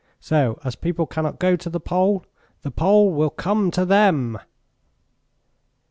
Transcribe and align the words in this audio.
So, 0.19 0.59
as 0.63 0.75
people 0.75 1.05
cannot 1.05 1.37
go 1.37 1.55
to 1.55 1.69
the 1.69 1.79
pole, 1.79 2.25
the 2.63 2.71
pole 2.71 3.11
will 3.13 3.29
come 3.29 3.69
to 3.69 3.85
them." 3.85 4.39